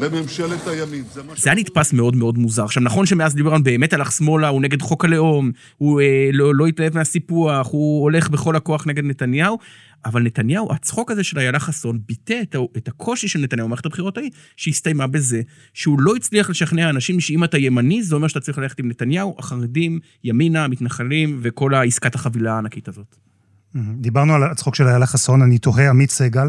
לממשלת 0.00 0.66
הימין. 0.66 1.04
זה 1.12 1.22
זה 1.36 1.50
היה 1.50 1.60
נתפס 1.60 1.92
מאוד 1.92 2.16
מאוד 2.16 2.38
מוזר. 2.38 2.64
עכשיו, 2.64 2.82
נכון 2.82 3.06
שמאז 3.06 3.36
ליברמן 3.36 3.62
באמת 3.62 3.92
הלך 3.92 4.12
שמאלה, 4.12 4.48
הוא 4.48 4.62
נגד 4.62 4.82
חוק 4.82 5.04
הלאום, 5.04 5.50
הוא 5.78 6.00
אה, 6.00 6.30
לא, 6.32 6.54
לא 6.54 6.66
התלהב 6.66 6.94
מהסיפוח, 6.94 7.68
הוא 7.70 8.02
הולך 8.02 8.28
בכל 8.28 8.56
הכוח 8.56 8.86
נגד 8.86 9.04
נתניהו, 9.04 9.58
אבל 10.04 10.22
נתניהו, 10.22 10.72
הצחוק 10.72 11.10
הזה 11.10 11.24
של 11.24 11.38
איילה 11.38 11.58
חסון, 11.58 11.98
ביטא 12.06 12.40
את, 12.42 12.56
את 12.76 12.88
הקושי 12.88 13.28
של 13.28 13.38
נתניהו 13.38 13.68
במערכת 13.68 13.86
הבחירות 13.86 14.18
ההיא, 14.18 14.30
שהסתיימה 14.56 15.06
בזה 15.06 15.42
שהוא 15.74 16.00
לא 16.00 16.16
הצליח 16.16 16.50
לשכנע 16.50 16.90
אנשים 16.90 17.20
שאם 17.20 17.44
אתה 17.44 17.58
ימני, 17.58 18.02
זה 18.02 18.14
אומר 18.14 18.28
שאתה 18.28 18.40
צריך 18.40 18.58
ללכת 18.58 18.78
עם 18.78 18.88
נתניהו, 18.88 19.34
החרדים, 19.38 19.98
ימינה, 20.24 20.64
המתנחלים, 20.64 21.38
וכל 21.42 21.74
העסקת 21.74 22.14
החבילה 22.14 22.54
הענקית 22.54 22.88
הזאת. 22.88 23.16
דיברנו 23.76 24.34
על 24.34 24.42
הצחוק 24.42 24.74
של 24.74 24.86
איילה 24.86 25.06
חסון, 25.06 25.42
אני 25.42 25.58
תוהה, 25.58 25.90
עמית 25.90 26.10
סגל, 26.10 26.48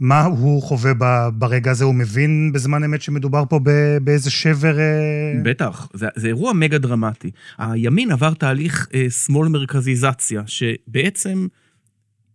מה 0.00 0.24
הוא 0.24 0.62
חווה 0.62 0.92
ברגע 1.32 1.70
הזה? 1.70 1.84
הוא 1.84 1.94
מבין 1.94 2.50
בזמן 2.54 2.84
אמת 2.84 3.02
שמדובר 3.02 3.44
פה 3.48 3.60
באיזה 4.02 4.30
שבר... 4.30 4.78
אה, 4.78 5.32
בטח, 5.42 5.88
זה, 5.94 6.08
זה 6.16 6.28
אירוע 6.28 6.52
מגה 6.52 6.78
דרמטי. 6.78 7.30
הימין 7.58 8.10
עבר 8.10 8.34
תהליך 8.34 8.88
אה, 8.94 9.10
שמאל 9.10 9.48
מרכזיזציה, 9.48 10.42
שבעצם 10.46 11.46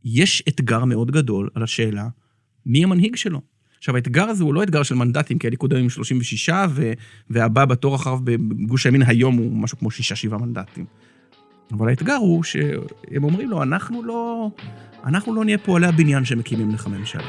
יש 0.05 0.43
אתגר 0.50 0.86
מאוד 0.86 1.12
גדול 1.12 1.50
על 1.55 1.63
השאלה 1.63 2.08
מי 2.65 2.84
המנהיג 2.84 3.15
שלו. 3.15 3.41
עכשיו, 3.77 3.96
האתגר 3.96 4.24
הזה 4.24 4.43
הוא 4.43 4.53
לא 4.53 4.63
אתגר 4.63 4.84
של 4.84 4.96
מנדטים, 4.96 5.39
כי 5.39 5.48
הליכוד 5.48 5.74
היום 5.74 5.84
עם 5.84 5.89
36, 5.89 6.50
ו, 6.70 6.93
והבא 7.29 7.65
בתור 7.65 7.96
אחריו 7.96 8.20
בגוש 8.24 8.86
הימין 8.86 9.01
היום 9.01 9.36
הוא 9.36 9.58
משהו 9.58 9.77
כמו 9.77 9.89
6-7 10.29 10.38
מנדטים. 10.38 10.86
אבל 11.72 11.89
האתגר 11.89 12.15
הוא 12.15 12.43
שהם 12.43 13.24
אומרים 13.24 13.50
לו, 13.50 13.63
אנחנו 13.63 14.03
לא, 14.03 14.50
אנחנו 15.05 15.36
לא 15.36 15.45
נהיה 15.45 15.57
פועלי 15.57 15.88
הבניין 15.88 16.25
שמקימים 16.25 16.72
לך 16.72 16.88
ממשלה. 16.88 17.24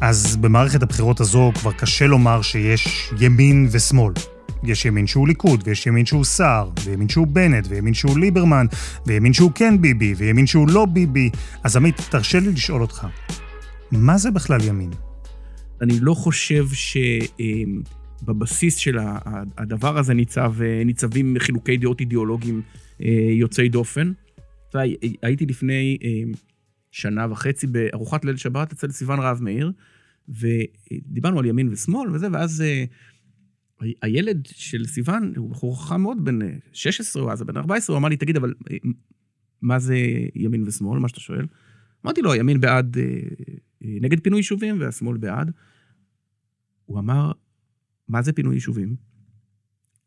אז 0.00 0.36
במערכת 0.36 0.82
הבחירות 0.82 1.20
הזו 1.20 1.52
כבר 1.54 1.72
קשה 1.72 2.06
לומר 2.06 2.42
שיש 2.42 3.12
ימין 3.20 3.68
ושמאל. 3.70 4.12
יש 4.62 4.84
ימין 4.84 5.06
שהוא 5.06 5.28
ליכוד, 5.28 5.62
ויש 5.64 5.86
ימין 5.86 6.06
שהוא 6.06 6.24
סער, 6.24 6.70
וימין 6.84 7.08
שהוא 7.08 7.26
בנט, 7.26 7.66
וימין 7.68 7.94
שהוא 7.94 8.18
ליברמן, 8.18 8.66
וימין 9.06 9.32
שהוא 9.32 9.50
כן 9.54 9.80
ביבי, 9.80 10.14
וימין 10.16 10.46
שהוא 10.46 10.68
לא 10.68 10.86
ביבי. 10.86 11.30
אז 11.64 11.76
עמית, 11.76 12.00
תרשה 12.10 12.40
לי 12.40 12.52
לשאול 12.52 12.82
אותך, 12.82 13.06
מה 13.92 14.18
זה 14.18 14.30
בכלל 14.30 14.64
ימין? 14.64 14.90
אני 15.82 16.00
לא 16.00 16.14
חושב 16.14 16.66
שבבסיס 18.20 18.76
של 18.76 18.98
הדבר 19.58 19.98
הזה 19.98 20.14
ניצב, 20.14 20.54
ניצבים 20.86 21.36
חילוקי 21.38 21.76
דעות 21.76 22.00
אידיאולוגיים 22.00 22.62
אה, 23.00 23.28
יוצאי 23.30 23.68
דופן. 23.68 24.12
הייתי 25.22 25.46
לפני 25.46 25.98
אה, 26.04 26.32
שנה 26.90 27.26
וחצי 27.30 27.66
בארוחת 27.66 28.24
ליל 28.24 28.36
שבת 28.36 28.72
אצל 28.72 28.90
סיון 28.90 29.18
רהב 29.18 29.42
מאיר, 29.42 29.72
ודיברנו 30.28 31.38
על 31.38 31.46
ימין 31.46 31.68
ושמאל 31.72 32.10
וזה, 32.10 32.26
ואז 32.32 32.60
אה, 32.60 32.84
הילד 34.02 34.46
של 34.46 34.86
סיון, 34.86 35.32
הוא 35.36 35.50
בחור 35.50 35.84
חכם 35.84 36.00
מאוד, 36.00 36.24
בן 36.24 36.42
אה, 36.42 36.48
16 36.72 37.22
או 37.22 37.32
אז, 37.32 37.42
בן 37.42 37.56
14, 37.56 37.94
הוא 37.94 38.00
אמר 38.00 38.08
לי, 38.08 38.16
תגיד, 38.16 38.36
אבל 38.36 38.54
אה, 38.70 38.76
מה 39.62 39.78
זה 39.78 39.96
ימין 40.34 40.62
ושמאל, 40.66 40.98
מה 40.98 41.08
שאתה 41.08 41.20
שואל? 41.20 41.46
אמרתי 42.04 42.22
לו, 42.22 42.32
הימין 42.32 42.60
בעד, 42.60 42.96
אה, 42.98 43.04
אה, 43.84 43.98
נגד 44.00 44.20
פינוי 44.20 44.38
יישובים 44.38 44.80
והשמאל 44.80 45.16
בעד. 45.16 45.52
הוא 46.86 46.98
אמר, 46.98 47.32
מה 48.08 48.22
זה 48.22 48.32
פינוי 48.32 48.54
יישובים? 48.54 48.96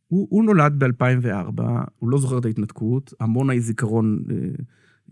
הוא, 0.07 0.27
הוא 0.29 0.43
נולד 0.43 0.83
ב-2004, 0.83 1.61
הוא 1.99 2.09
לא 2.09 2.19
זוכר 2.19 2.37
את 2.37 2.45
ההתנתקות, 2.45 3.13
המון 3.19 3.59
זיכרון, 3.59 4.23
אה, 4.31 4.35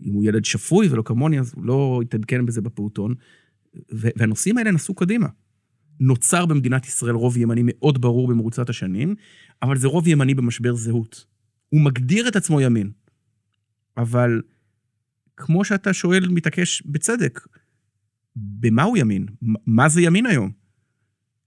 אם 0.02 0.12
הוא 0.12 0.24
ילד 0.24 0.44
שפוי 0.44 0.88
ולא 0.88 1.02
כמוני, 1.02 1.40
אז 1.40 1.52
הוא 1.56 1.64
לא 1.64 2.00
התעדכן 2.02 2.46
בזה 2.46 2.60
בפעוטון. 2.60 3.14
והנושאים 3.90 4.58
האלה 4.58 4.70
נסעו 4.70 4.94
קדימה. 4.94 5.26
נוצר 6.00 6.46
במדינת 6.46 6.86
ישראל 6.86 7.14
רוב 7.14 7.36
ימני 7.36 7.62
מאוד 7.64 8.00
ברור 8.00 8.28
במרוצת 8.28 8.68
השנים, 8.68 9.14
אבל 9.62 9.78
זה 9.78 9.88
רוב 9.88 10.08
ימני 10.08 10.34
במשבר 10.34 10.74
זהות. 10.74 11.26
הוא 11.68 11.80
מגדיר 11.80 12.28
את 12.28 12.36
עצמו 12.36 12.60
ימין. 12.60 12.90
אבל 13.96 14.42
כמו 15.36 15.64
שאתה 15.64 15.92
שואל, 15.92 16.28
מתעקש 16.28 16.82
בצדק, 16.82 17.40
במה 18.36 18.82
הוא 18.82 18.96
ימין? 18.96 19.26
מה 19.66 19.88
זה 19.88 20.00
ימין 20.00 20.26
היום? 20.26 20.50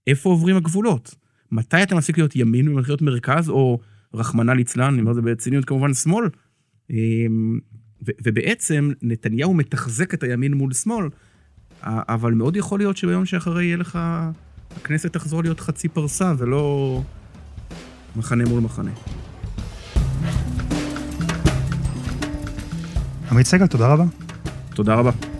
איפה 0.08 0.30
עוברים 0.30 0.56
הגבולות? 0.56 1.16
מתי 1.52 1.84
אתה 1.84 1.96
מפסיק 1.96 2.18
להיות 2.18 2.36
ימין 2.36 2.68
ומתחיל 2.68 2.92
להיות 2.92 3.02
מרכז, 3.02 3.50
או 3.50 3.80
רחמנא 4.14 4.52
ליצלן, 4.52 4.94
אני 4.94 5.02
אומר 5.02 5.12
את 5.12 5.16
זה 5.16 5.22
בציניות 5.22 5.66
כמובן, 5.66 5.94
שמאל? 5.94 6.30
אמ, 6.90 7.60
ובעצם 8.24 8.92
נתניהו 9.02 9.54
מתחזק 9.54 10.14
את 10.14 10.24
הימין 10.24 10.54
מול 10.54 10.74
שמאל, 10.74 11.10
אבל 11.84 12.34
מאוד 12.34 12.56
יכול 12.56 12.80
להיות 12.80 12.98
שביום 12.98 13.26
שאחרי 13.26 13.66
יהיה 13.66 13.78
לך, 13.78 14.00
הכנסת 14.78 15.14
תחזור 15.14 15.42
להיות 15.42 15.60
חצי 15.60 15.88
פרסה 15.88 16.34
ולא 16.38 17.02
מחנה 18.16 18.44
מול 18.50 18.60
מחנה. 18.60 18.92
עמית 23.32 23.46
סגל, 23.46 23.68
תודה 23.68 23.88
רבה. 23.88 24.06
תודה 24.74 24.96
רבה. 24.96 25.31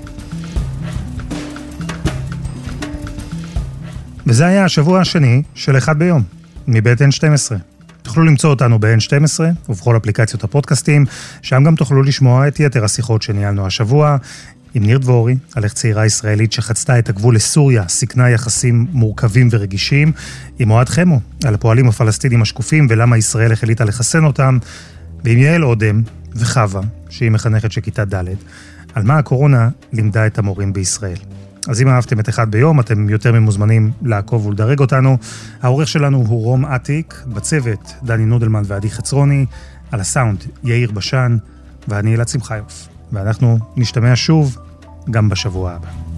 וזה 4.28 4.46
היה 4.46 4.66
השבוע 4.66 5.02
השני 5.02 5.42
של 5.56 5.78
אחד 5.78 6.00
ביום, 6.00 6.24
מבית 6.68 7.02
N12. 7.02 7.56
תוכלו 8.02 8.26
למצוא 8.26 8.50
אותנו 8.50 8.80
ב-N12 8.80 9.40
ובכל 9.70 9.98
אפליקציות 9.98 10.44
הפודקאסטים, 10.44 11.06
שם 11.42 11.64
גם 11.64 11.76
תוכלו 11.76 12.04
לשמוע 12.04 12.48
את 12.48 12.60
יתר 12.60 12.84
השיחות 12.84 13.22
שניהלנו 13.22 13.66
השבוע 13.66 14.18
עם 14.74 14.84
ניר 14.84 14.98
דבורי, 14.98 15.36
על 15.56 15.64
איך 15.64 15.74
צעירה 15.74 16.06
ישראלית 16.06 16.54
שחצתה 16.54 17.00
את 17.00 17.10
הגבול 17.10 17.36
לסוריה 17.36 17.88
סיכנה 17.88 18.30
יחסים 18.30 18.88
מורכבים 18.92 19.48
ורגישים, 19.52 20.12
עם 20.60 20.72
אוהד 20.72 20.90
חמו, 20.90 21.20
על 21.44 21.54
הפועלים 21.54 21.88
הפלסטינים 21.88 22.42
השקופים 22.42 22.88
ולמה 22.90 23.18
ישראל 23.18 23.52
החליטה 23.52 23.86
לחסן 23.86 24.26
אותם, 24.26 24.58
ועם 25.24 25.38
יעל 25.38 25.64
אודם 25.64 26.02
וחווה, 26.36 26.82
שהיא 27.10 27.32
מחנכת 27.32 27.72
של 27.72 27.82
כיתה 27.82 28.06
ד', 28.06 28.26
על 28.94 29.04
מה 29.04 29.18
הקורונה 29.18 29.70
לימדה 29.94 30.28
את 30.28 30.38
המורים 30.38 30.74
בישראל. 30.74 31.18
אז 31.68 31.82
אם 31.82 31.88
אהבתם 31.88 32.20
את 32.20 32.30
אחד 32.30 32.52
ביום, 32.52 32.80
אתם 32.80 33.10
יותר 33.10 33.32
ממוזמנים 33.32 33.92
לעקוב 34.02 34.46
ולדרג 34.46 34.80
אותנו. 34.80 35.18
העורך 35.62 35.88
שלנו 35.88 36.18
הוא 36.18 36.44
רום 36.44 36.66
אטיק, 36.66 37.24
בצוות 37.28 37.94
דני 38.04 38.26
נודלמן 38.26 38.64
ועדי 38.66 38.90
חצרוני, 38.90 39.46
על 39.92 40.00
הסאונד 40.00 40.44
יאיר 40.64 40.92
בשן, 40.92 41.38
ואני 41.88 42.16
אלעד 42.16 42.28
שמחיוף. 42.28 42.88
ואנחנו 43.12 43.60
נשתמע 43.78 44.12
שוב 44.16 44.58
גם 45.12 45.30
בשבוע 45.30 45.72
הבא. 45.72 46.11